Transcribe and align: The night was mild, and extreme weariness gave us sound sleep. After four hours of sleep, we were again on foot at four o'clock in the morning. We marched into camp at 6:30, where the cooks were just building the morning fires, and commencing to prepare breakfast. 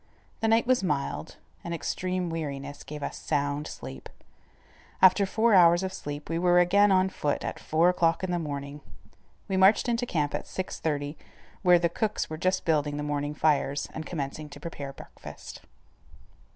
The 0.39 0.47
night 0.47 0.65
was 0.65 0.81
mild, 0.83 1.35
and 1.63 1.75
extreme 1.75 2.31
weariness 2.31 2.83
gave 2.83 3.03
us 3.03 3.17
sound 3.19 3.67
sleep. 3.67 4.09
After 4.99 5.27
four 5.27 5.53
hours 5.53 5.83
of 5.83 5.93
sleep, 5.93 6.27
we 6.27 6.39
were 6.39 6.59
again 6.59 6.91
on 6.91 7.07
foot 7.09 7.43
at 7.43 7.59
four 7.59 7.89
o'clock 7.89 8.23
in 8.23 8.31
the 8.31 8.39
morning. 8.39 8.81
We 9.47 9.57
marched 9.57 9.87
into 9.87 10.07
camp 10.07 10.33
at 10.33 10.45
6:30, 10.45 11.17
where 11.61 11.77
the 11.77 11.87
cooks 11.87 12.31
were 12.31 12.37
just 12.39 12.65
building 12.65 12.97
the 12.97 13.03
morning 13.03 13.35
fires, 13.35 13.89
and 13.93 14.03
commencing 14.03 14.49
to 14.49 14.59
prepare 14.59 14.91
breakfast. 14.91 15.61